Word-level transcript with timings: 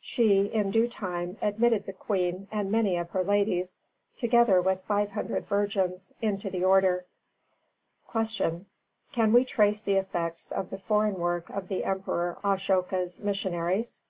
She, 0.00 0.42
in 0.46 0.70
due 0.70 0.86
time, 0.86 1.36
admitted 1.42 1.84
the 1.84 1.92
Queen 1.92 2.46
and 2.52 2.70
many 2.70 2.96
of 2.96 3.10
her 3.10 3.24
ladies, 3.24 3.76
together 4.16 4.62
with 4.62 4.84
five 4.84 5.10
hundred 5.10 5.48
virgins, 5.48 6.12
into 6.22 6.48
the 6.48 6.62
Order. 6.62 7.06
302. 8.12 8.66
Q. 8.66 8.66
_Can 9.22 9.32
we 9.32 9.44
trace 9.44 9.80
the 9.80 9.94
effects 9.96 10.52
of 10.52 10.70
the 10.70 10.78
foreign 10.78 11.14
work 11.18 11.50
of 11.50 11.66
the 11.66 11.82
Emperor 11.82 12.38
Ashoka's 12.44 13.18
missionaries? 13.18 14.00